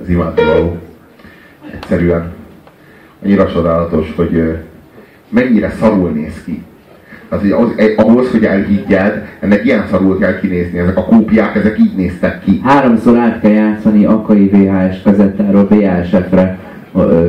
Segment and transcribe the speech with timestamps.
[0.00, 0.76] az imádnivaló.
[1.74, 2.32] Egyszerűen
[3.24, 4.58] annyira csodálatos, hogy
[5.28, 6.62] mennyire szarul néz ki.
[7.28, 10.78] Tehát, hogy ahhoz, ahhoz, hogy elhiggyed, ennek ilyen szarul kell kinézni.
[10.78, 12.60] Ezek a kópiák, ezek így néztek ki.
[12.64, 16.58] Háromszor át kell játszani Akai VHS kazettáról VHS-re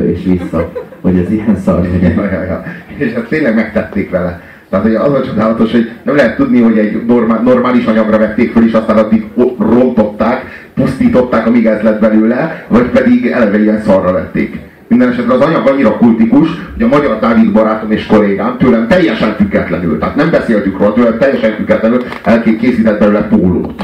[0.06, 0.72] és vissza,
[1.02, 2.64] hogy ez ilyen szar Ja, ja, ja.
[2.98, 4.42] És ezt tényleg megtették vele.
[4.70, 8.52] Tehát hogy az a csodálatos, hogy nem lehet tudni, hogy egy normál, normális anyagra vették
[8.52, 9.26] föl, és aztán addig
[9.60, 14.60] rontották, pusztították, amíg ez lett belőle, vagy pedig eleve ilyen szarra vették.
[14.88, 19.36] Minden esetre az anyag annyira kultikus, hogy a magyar Dávid barátom és kollégám tőlem teljesen
[19.36, 23.84] függetlenül, tehát nem beszéltük róla, tőlem teljesen függetlenül elkészített belőle pólót.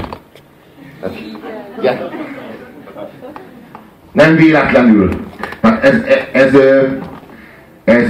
[4.11, 5.09] Nem véletlenül.
[5.61, 5.95] Tehát ez,
[6.31, 6.53] ez,
[7.83, 8.09] ez,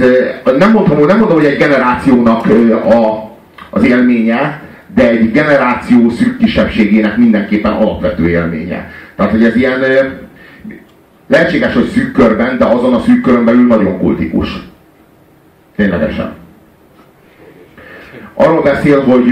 [0.58, 2.46] nem, mondom, nem mondom, hogy egy generációnak
[2.84, 3.30] a,
[3.70, 4.62] az élménye,
[4.94, 8.90] de egy generáció szűk kisebbségének mindenképpen alapvető élménye.
[9.16, 9.80] Tehát, hogy ez ilyen
[11.26, 14.48] lehetséges, hogy szűk körben, de azon a szűk körön belül nagyon kultikus.
[15.76, 16.32] Ténylegesen.
[18.34, 19.24] Arról beszél, hogy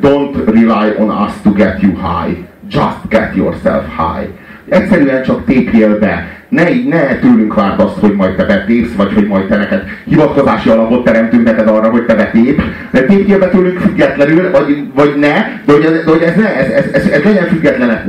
[0.00, 4.28] don't rely on us to get you high, just get yourself high.
[4.68, 9.26] Egyszerűen csak tépjél be, ne, ne tőlünk várd azt, hogy majd te betépsz, vagy hogy
[9.26, 12.62] majd te neked hivatkozási alapot teremtünk neked arra, hogy te betép.
[12.90, 15.32] De tépjél be tőlünk függetlenül, vagy, vagy ne,
[15.64, 18.04] de hogy, de hogy ez ne, ez, ez, ez, ez legyen független.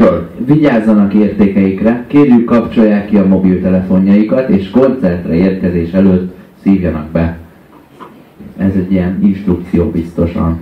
[0.45, 7.37] Vigyázzanak értékeikre, kérjük kapcsolják ki a mobiltelefonjaikat, és koncertre érkezés előtt szívjanak be.
[8.57, 10.59] Ez egy ilyen instrukció biztosan.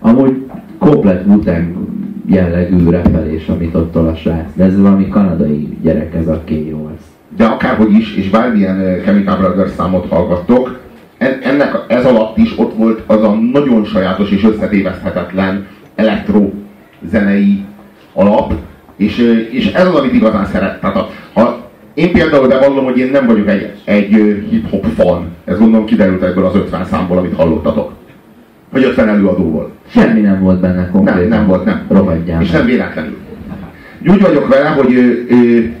[0.00, 0.46] Amúgy
[0.78, 1.88] komplet Wutang
[2.30, 4.46] jellegű repelés, amit ott a srác.
[4.54, 7.02] De ez valami kanadai gyerek, ez a K.O.S.
[7.36, 10.78] De akárhogy is, és bármilyen Chemical Brothers számot hallgattok,
[11.18, 16.50] ennek ez alatt is ott volt az a nagyon sajátos és összetéveszthetetlen elektro
[17.08, 17.64] zenei
[18.12, 18.52] alap,
[18.96, 20.80] és, és ez az, amit igazán szeret.
[20.80, 25.28] Tehát a, ha én például bevallom, hogy én nem vagyok egy, egy hip-hop fan.
[25.44, 27.92] Ez gondolom kiderült ebből az 50 számból, amit hallottatok.
[28.70, 29.70] Vagy 50 előadóból.
[29.88, 31.20] Semmi nem volt benne konkrétan.
[31.20, 31.82] Nem, nem volt, nem.
[31.88, 33.16] Rohadjál És nem véletlenül.
[34.08, 35.72] Úgy vagyok vele, hogy ő, ő,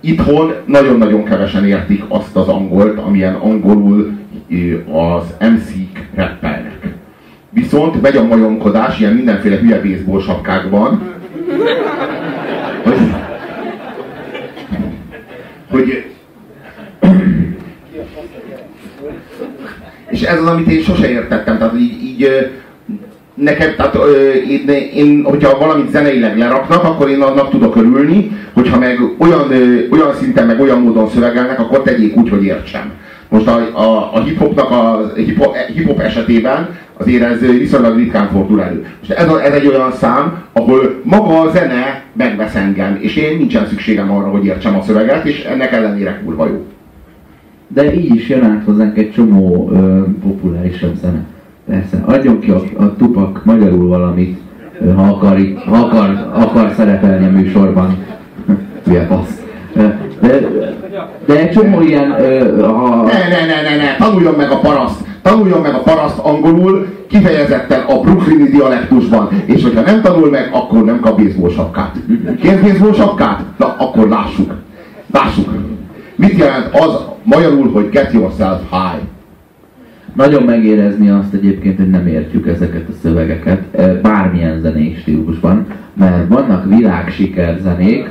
[0.00, 4.12] itthon nagyon-nagyon kevesen értik azt az angolt, amilyen angolul
[4.48, 6.94] ő, az MC-k rappelnek.
[7.50, 11.12] Viszont megy a majomkodás ilyen mindenféle hülye baseball sapkákban,
[12.84, 12.98] hogy,
[15.70, 16.04] hogy
[20.14, 21.93] és ez az, amit én sose értettem, tehát így,
[23.34, 23.96] nekem, tehát
[24.48, 29.52] én, én, hogyha valamit zeneileg leraknak, akkor én annak tudok örülni, hogyha meg olyan,
[29.90, 32.92] olyan szinten, meg olyan módon szövegelnek, akkor tegyék úgy, hogy értsem.
[33.28, 38.86] Most a, a, a hip-hopnak a hip-hop, hip-hop esetében azért ez viszonylag ritkán fordul elő.
[38.98, 43.36] Most ez, a, ez egy olyan szám, ahol maga a zene megvesz engem, és én
[43.36, 46.66] nincsen szükségem arra, hogy értsem a szöveget, és ennek ellenére kurva jó.
[47.68, 51.24] De így is jön át hozzánk egy csomó ö, populárisabb zene.
[51.66, 54.38] Persze, adjon ki a, a tupak magyarul valamit,
[54.96, 57.96] ha akar, ha akar, akar szerepelni a műsorban.
[58.84, 59.42] Hülye passz.
[60.20, 60.40] De,
[61.26, 62.10] de egy csomó ilyen...
[62.60, 63.02] Ha...
[63.02, 65.04] Ne, ne, ne, ne, ne, tanuljon meg a paraszt!
[65.22, 70.84] Tanuljon meg a paraszt angolul, kifejezetten a brooklyni dialektusban, és hogyha nem tanul meg, akkor
[70.84, 71.96] nem kap baseball sapkát.
[72.40, 73.40] Kér baseball sapkát?
[73.56, 74.54] Na, akkor lássuk.
[75.12, 75.48] Lássuk.
[76.16, 79.02] Mit jelent az magyarul, hogy get yourself high?
[80.14, 83.62] Nagyon megérezni azt egyébként, hogy nem értjük ezeket a szövegeket,
[84.02, 88.10] bármilyen zenei stílusban, mert vannak világsiker zenék,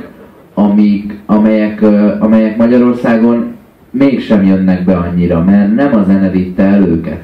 [0.54, 1.82] amik, amelyek,
[2.18, 3.54] amelyek Magyarországon
[3.90, 7.22] mégsem jönnek be annyira, mert nem a zene vitte el őket.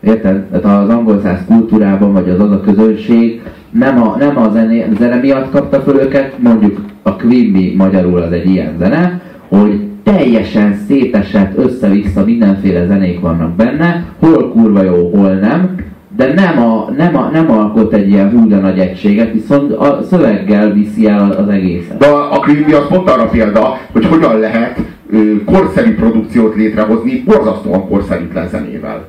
[0.00, 0.42] Érted?
[0.44, 4.86] Tehát az angol száz kultúrában, vagy az az a közönség nem a, nem a zene,
[4.98, 10.78] zene miatt kapta föl őket, mondjuk a Quimby magyarul az egy ilyen zene, hogy teljesen
[10.88, 15.76] szétesett, össze-vissza mindenféle zenék vannak benne, hol kurva jó, hol nem,
[16.16, 20.72] de nem, a, nem, a, nem alkot egy ilyen húda nagy egységet, viszont a szöveggel
[20.72, 21.98] viszi el az egészet.
[21.98, 24.78] De a Creepy az pont arra példa, hogy hogyan lehet
[25.10, 29.04] ö, korszerű produkciót létrehozni borzasztóan korszerűtlen zenével.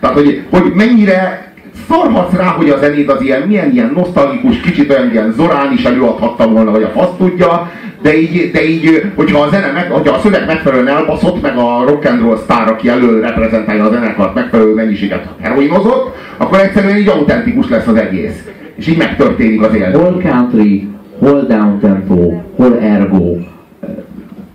[0.00, 1.52] Tehát, hogy, hogy mennyire
[1.88, 5.84] szarhatsz rá, hogy a zenéd az ilyen, milyen ilyen nosztalgikus, kicsit olyan ilyen Zorán is
[5.84, 7.70] előadhatta volna, vagy a fasz tudja,
[8.02, 11.84] de így, de így hogyha a zene meg, hogyha a szöveg megfelelően elbaszott, meg a
[11.86, 17.08] rock and roll sztár, aki elő reprezentálja a zenekart, megfelelő mennyiséget heroinozott, akkor egyszerűen így
[17.08, 18.44] autentikus lesz az egész.
[18.74, 19.96] És így megtörténik az élet.
[19.96, 20.88] Hol country,
[21.18, 23.36] hol down tempo, hol ergo.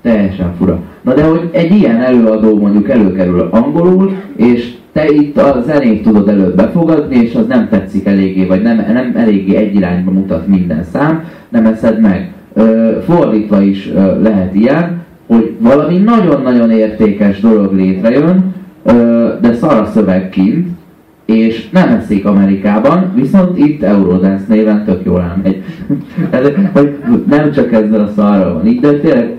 [0.02, 0.80] Teljesen fura.
[1.02, 6.30] Na de hogy egy ilyen előadó mondjuk előkerül angolul, és te itt a zenét tudod
[6.30, 10.84] előbb befogadni, és az nem tetszik eléggé, vagy nem, nem eléggé egy irányba mutat minden
[10.92, 12.32] szám, nem eszed meg
[13.06, 18.56] fordítva is lehet ilyen, hogy valami nagyon-nagyon értékes dolog létrejön,
[19.42, 20.68] de szar a szöveg kint,
[21.26, 25.64] és nem eszik Amerikában, viszont itt Eurodance néven tök jól elmegy.
[26.74, 26.98] hogy
[27.30, 29.34] nem csak ezzel a szarral van így, de tényleg,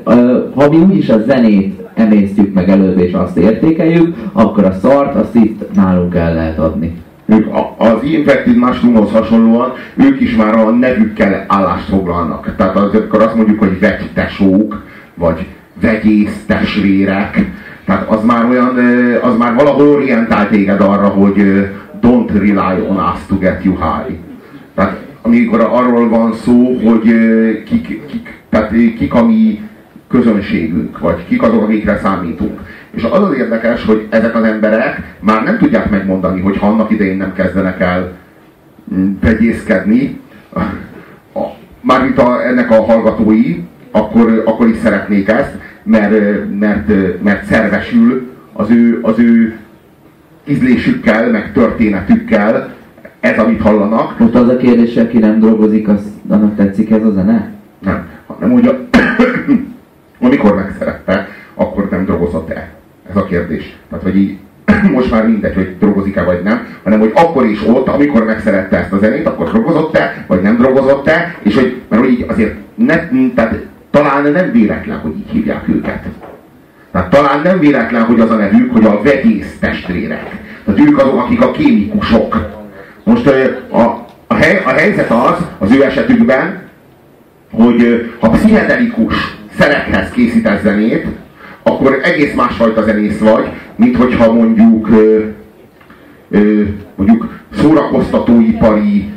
[0.54, 5.34] ha mi úgyis a zenét emésztjük meg előbb és azt értékeljük, akkor a szart azt
[5.34, 6.96] itt nálunk el lehet adni.
[7.28, 7.46] Ők
[7.76, 12.54] az Infected Mushroomhoz hasonlóan, ők is már a nevükkel állást foglalnak.
[12.56, 14.84] Tehát akkor azt mondjuk, hogy vegytesók,
[15.14, 15.46] vagy
[15.80, 17.50] vegyész testvérek,
[17.84, 18.78] tehát az már olyan,
[19.22, 21.68] az már valahol orientál téged arra, hogy
[22.02, 24.18] don't rely on us to get you high.
[24.74, 27.02] Tehát amikor arról van szó, hogy
[27.64, 29.60] kik, kik, tehát kik a mi
[30.08, 32.60] közönségünk, vagy kik azok, akikre számítunk.
[32.90, 36.90] És az az érdekes, hogy ezek az emberek már nem tudják megmondani, hogy ha annak
[36.90, 38.12] idején nem kezdenek el
[38.94, 40.20] mm, vegyészkedni,
[41.80, 45.52] mármint a, ennek a hallgatói, akkor, akkor is szeretnék ezt,
[45.82, 46.12] mert,
[46.58, 49.58] mert, mert szervesül az ő, az ő
[50.44, 52.74] ízlésükkel, meg történetükkel
[53.20, 54.18] ez, amit hallanak.
[54.18, 57.52] Most az a kérdés, aki nem dolgozik, az, annak tetszik ez a zene?
[57.78, 58.96] Nem, hanem a,
[60.24, 62.68] amikor megszerette, akkor nem drogozott-e?
[63.10, 63.76] Ez a kérdés.
[63.90, 64.38] Tehát, hogy így
[64.96, 68.92] most már mindegy, hogy drogozik-e vagy nem, hanem hogy akkor is ott, amikor megszerette ezt
[68.92, 73.66] a zenét, akkor drogozott-e, vagy nem drogozott-e, és hogy, mert hogy így azért ne, tehát
[73.90, 76.04] talán nem véletlen, hogy így hívják őket.
[76.92, 80.30] Tehát talán nem véletlen, hogy az a nevük, hogy a vegyész testvérek.
[80.64, 82.46] Tehát ők azok, akik a kémikusok.
[83.04, 83.26] Most
[83.70, 83.78] a,
[84.26, 86.62] a, hely, a helyzet az, az ő esetükben,
[87.52, 91.06] hogy ha pszichedelikus szerekhez készítesz zenét,
[91.68, 94.88] akkor egész másfajta zenész vagy, mint hogyha mondjuk
[96.94, 99.10] mondjuk szórakoztatóipari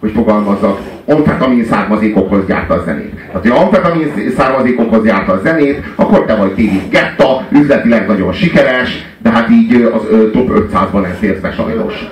[0.00, 3.14] hogy fogalmazzak, amfetamin származékokhoz gyárt a zenét.
[3.32, 9.04] Tehát, ha amfetamin származékokhoz gyárt a zenét, akkor te vagy téli getta, üzletileg nagyon sikeres,
[9.22, 10.02] de hát így az
[10.32, 12.08] top 500-ban ez be sajnos.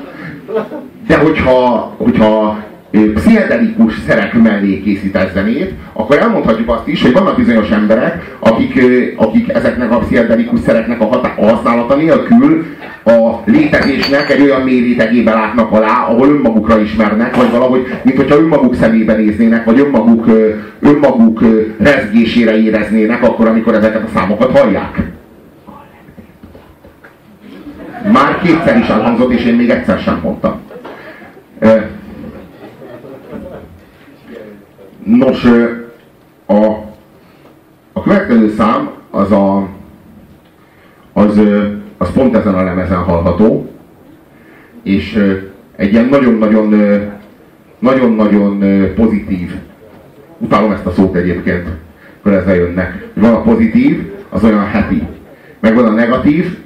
[1.06, 2.58] De hogyha, hogyha
[2.90, 8.80] pszichedelikus szerek mellé készített zenét, akkor elmondhatjuk azt is, hogy vannak bizonyos emberek, akik,
[9.16, 12.66] akik ezeknek a pszichedelikus szereknek a, hatá- a használata nélkül
[13.04, 18.36] a létezésnek egy olyan mély rétegébe látnak alá, ahol önmagukra ismernek, vagy valahogy, mint hogyha
[18.36, 20.26] önmaguk szemébe néznének, vagy önmaguk,
[20.80, 21.44] önmaguk
[21.78, 25.02] rezgésére éreznének, akkor, amikor ezeket a számokat hallják.
[28.12, 30.67] Már kétszer is elhangzott, és én még egyszer sem mondtam.
[35.16, 35.44] Nos,
[36.46, 36.64] a,
[37.92, 39.68] a következő szám az a,
[41.12, 41.40] az,
[41.96, 43.70] az pont ezen a lemezen hallható,
[44.82, 45.34] és
[45.76, 46.74] egy ilyen nagyon-nagyon
[47.78, 48.64] nagyon-nagyon
[48.94, 49.54] pozitív,
[50.38, 51.68] utálom ezt a szót egyébként,
[52.18, 53.08] akkor ezzel jönnek.
[53.14, 55.02] Van a pozitív, az olyan happy.
[55.60, 56.58] Meg van a negatív,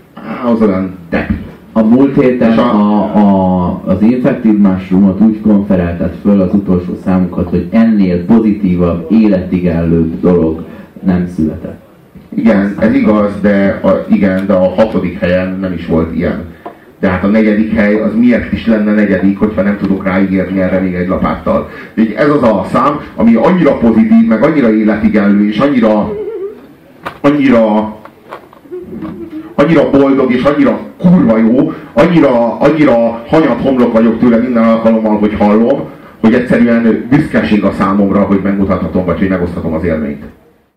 [0.45, 1.35] az olyan depi.
[1.83, 7.69] A múlt héten a, a, az Infected Mushroomot úgy konferáltad föl az utolsó számukat, hogy
[7.71, 10.65] ennél pozitívabb, életigenlőbb dolog
[11.05, 11.81] nem született.
[12.35, 16.45] Igen, ez igaz, de a, igen, de a hatodik helyen nem is volt ilyen.
[17.01, 20.79] De hát a negyedik hely, az miért is lenne negyedik, hogyha nem tudok ráígérni erre
[20.79, 21.69] még egy lapáttal.
[21.95, 26.13] Így ez az a szám, ami annyira pozitív, meg annyira életigenlő, és annyira,
[27.21, 27.97] annyira
[29.55, 35.35] annyira boldog és annyira kurva jó, annyira, annyira hanyat homlok vagyok tőle minden alkalommal, hogy
[35.39, 35.81] hallom,
[36.21, 40.25] hogy egyszerűen büszkeség a számomra, hogy megmutathatom, vagy hogy megosztatom az élményt.